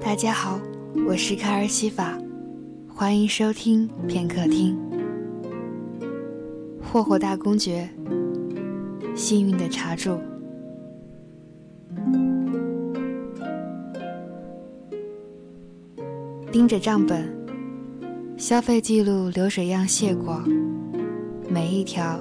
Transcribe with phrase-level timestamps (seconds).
[0.00, 0.58] 大家好，
[1.06, 2.18] 我是卡尔西法，
[2.88, 4.76] 欢迎收听片刻听。
[6.82, 7.88] 霍霍大公爵，
[9.14, 10.18] 幸运的茶柱。
[16.50, 17.28] 盯着账本，
[18.36, 20.42] 消费记录流水样谢过，
[21.48, 22.18] 每一条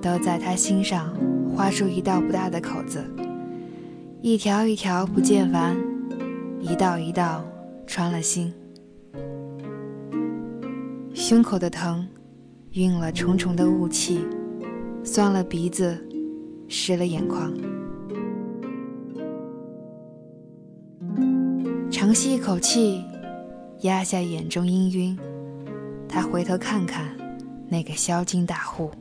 [0.00, 1.12] 都在他心上
[1.54, 3.04] 划出一道不大的口子，
[4.20, 5.76] 一条一条不见完，
[6.60, 7.44] 一道一道
[7.86, 8.52] 穿了心。
[11.14, 12.06] 胸口的疼，
[12.72, 14.24] 晕了重重的雾气，
[15.04, 15.96] 酸了鼻子，
[16.68, 17.52] 湿了眼眶。
[21.90, 23.02] 长吸一口气。
[23.82, 25.18] 压下眼中氤氲，
[26.08, 27.08] 他回头看看
[27.68, 28.92] 那个销金大户，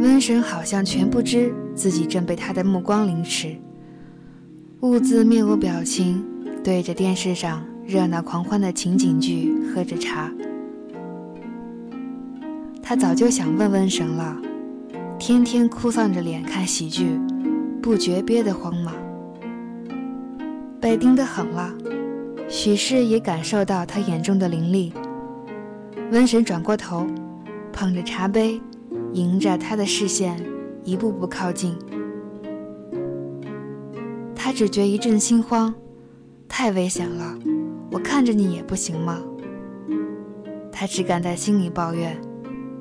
[0.00, 3.56] 瘟神好像全不知自己正被他的目光凌迟，
[4.80, 6.24] 兀自面无表情，
[6.64, 10.32] 对着电视上热闹狂欢的情景剧喝着茶。
[12.82, 14.36] 他早就想问瘟神了，
[15.18, 17.18] 天天哭丧着脸看喜剧，
[17.80, 18.92] 不觉憋得慌吗？
[20.80, 21.72] 被盯得很了，
[22.48, 24.92] 许氏也感受到他眼中的凌厉。
[26.10, 27.06] 瘟神转过头，
[27.72, 28.60] 捧着茶杯，
[29.12, 30.42] 迎着他的视线，
[30.84, 31.76] 一步步靠近。
[34.34, 35.74] 他只觉一阵心慌，
[36.48, 37.38] 太危险了，
[37.90, 39.22] 我看着你也不行吗？
[40.70, 42.20] 他只敢在心里抱怨，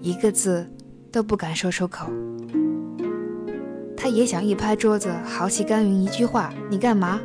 [0.00, 0.66] 一个字
[1.10, 2.06] 都不敢说出口。
[3.96, 7.20] 他也想一拍桌子，豪气干云一句话：“你干嘛？”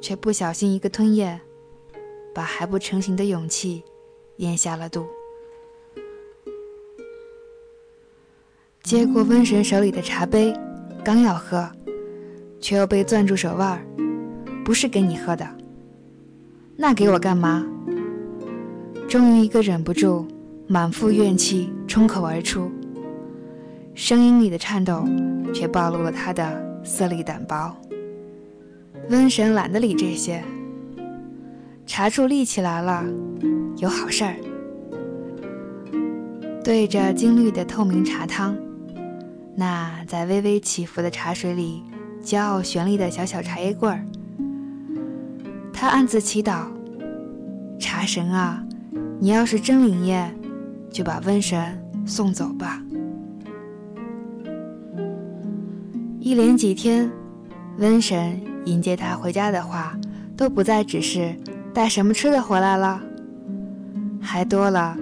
[0.00, 1.40] 却不小心一个吞咽，
[2.34, 3.84] 把还不成型的勇气
[4.36, 5.06] 咽下了肚。
[8.82, 10.52] 接过瘟神手里的茶杯，
[11.04, 11.68] 刚要喝，
[12.60, 13.82] 却又被攥住手腕儿。
[14.64, 15.48] 不是给你喝的，
[16.76, 17.64] 那给我干嘛？
[19.08, 20.26] 终于一个忍不住，
[20.66, 22.70] 满腹怨气冲口而出，
[23.94, 25.04] 声音里的颤抖，
[25.54, 27.74] 却暴露了他的色厉胆薄。
[29.08, 30.42] 瘟神懒得理这些，
[31.86, 33.04] 茶柱立起来了，
[33.78, 34.34] 有好事儿。
[36.64, 38.56] 对着金绿的透明茶汤，
[39.54, 41.82] 那在微微起伏的茶水里
[42.22, 44.04] 骄傲绚丽的小小茶叶棍儿，
[45.72, 46.66] 他暗自祈祷：
[47.78, 48.64] 茶神啊，
[49.20, 50.34] 你要是真灵验，
[50.90, 52.82] 就把瘟神送走吧。
[56.18, 57.10] 一连几天，
[57.78, 58.40] 瘟神。
[58.64, 59.98] 迎接他回家的话，
[60.36, 61.34] 都不再只是
[61.74, 63.02] 带什么吃的回来了，
[64.20, 64.96] 还多了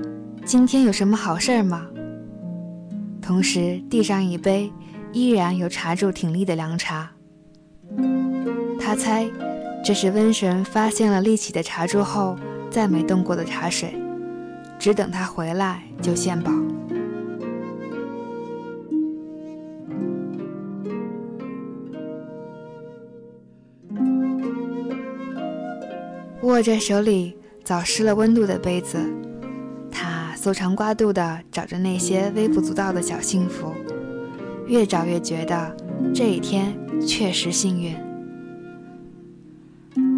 [0.46, 1.86] 今天有什么好事儿吗？
[3.30, 4.72] 同时递上一杯
[5.12, 7.08] 依然有茶柱挺立的凉茶。
[8.80, 9.24] 他猜
[9.84, 12.36] 这是瘟神发现了立起的茶柱后
[12.72, 13.94] 再没动过的茶水，
[14.80, 16.50] 只等他回来就献宝。
[26.42, 28.98] 握着手里早失了温度的杯子，
[30.42, 33.74] 搜肠刮肚地找着那些微不足道的小幸福，
[34.66, 35.76] 越找越觉得
[36.14, 36.74] 这一天
[37.06, 37.94] 确实幸运。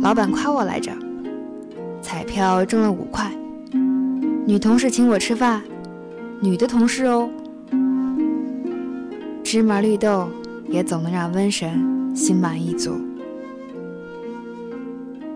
[0.01, 0.93] 老板夸我来着，
[2.01, 3.33] 彩票中了五块，
[4.47, 5.61] 女同事请我吃饭，
[6.41, 7.29] 女的同事哦，
[9.43, 10.29] 芝麻绿豆
[10.69, 12.95] 也总能让瘟神心满意足。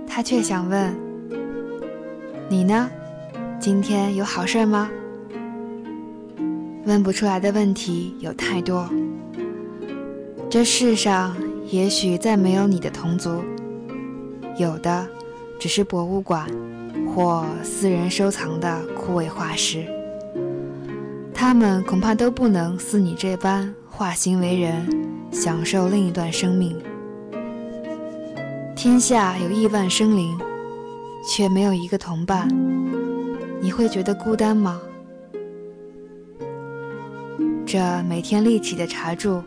[0.06, 0.94] 他却想问
[2.48, 2.88] ：“你呢？
[3.58, 4.90] 今天有好事吗？”
[6.86, 8.88] 问不出来的问题有太多。
[10.48, 11.36] 这世上
[11.68, 13.42] 也许再没有你的同族，
[14.56, 15.06] 有的
[15.58, 16.46] 只是博物馆
[17.12, 19.84] 或私人收藏的枯萎化石。
[21.34, 24.86] 他们恐怕都不能似你这般化形为人，
[25.32, 26.76] 享受另一段生命。
[28.76, 30.38] 天下有亿万生灵，
[31.28, 32.48] 却没有一个同伴，
[33.66, 34.80] 你会觉得孤单吗？
[37.66, 39.42] 这每天立起的茶柱，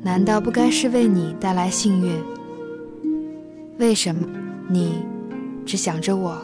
[0.00, 2.14] 难道不该是为你带来幸运？
[3.76, 4.26] 为什么
[4.70, 5.04] 你
[5.66, 6.38] 只想着我？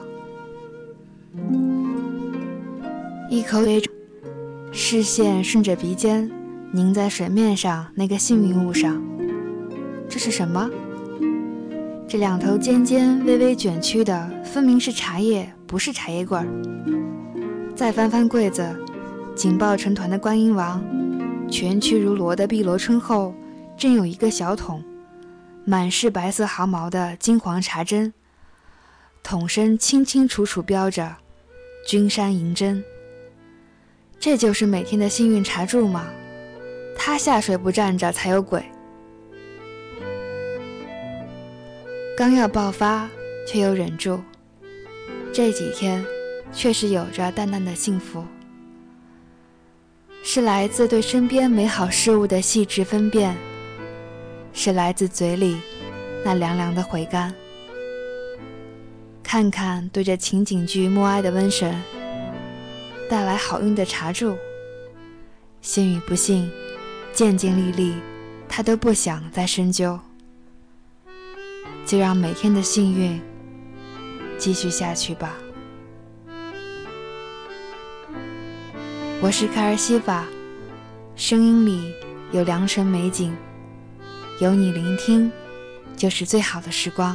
[3.30, 3.82] 一口水，
[4.70, 6.30] 视线顺着鼻尖
[6.72, 9.02] 凝在水面上那个幸运物上，
[10.10, 10.70] 这是什么？
[12.12, 17.74] 这两头尖尖、微微卷曲的，分明是茶叶，不是茶叶棍儿。
[17.74, 18.62] 再翻翻柜子，
[19.34, 20.84] 紧抱成团的观音王，
[21.50, 23.34] 蜷曲如螺的碧螺春后，
[23.78, 24.84] 正有一个小桶，
[25.64, 28.12] 满是白色毫毛的金黄茶针，
[29.22, 31.16] 桶身清清楚楚标着
[31.88, 32.84] “君山银针”。
[34.20, 36.04] 这就是每天的幸运茶柱吗？
[36.94, 38.62] 他下水不站着才有鬼。
[42.22, 43.08] 刚要爆发，
[43.44, 44.22] 却又忍住。
[45.32, 46.06] 这几天，
[46.52, 48.24] 确实有着淡淡的幸福，
[50.22, 53.36] 是来自对身边美好事物的细致分辨，
[54.52, 55.60] 是来自嘴里
[56.24, 57.34] 那凉凉的回甘。
[59.24, 61.74] 看看对着情景剧默哀的瘟神，
[63.10, 64.36] 带来好运的茶柱，
[65.60, 66.48] 幸与不幸，
[67.12, 67.94] 渐渐历历，
[68.48, 69.98] 他都不想再深究。
[71.92, 73.20] 就让每天的幸运
[74.38, 75.36] 继续下去吧。
[79.20, 80.24] 我是卡尔西法，
[81.14, 81.92] 声音里
[82.30, 83.36] 有良辰美景，
[84.40, 85.30] 有你聆听，
[85.94, 87.14] 就是最好的时光。